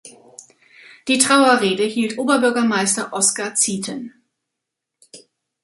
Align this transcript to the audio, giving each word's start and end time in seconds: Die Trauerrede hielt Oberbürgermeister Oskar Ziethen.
Die 1.07 1.19
Trauerrede 1.19 1.83
hielt 1.83 2.17
Oberbürgermeister 2.17 3.13
Oskar 3.13 3.53
Ziethen. 3.53 4.15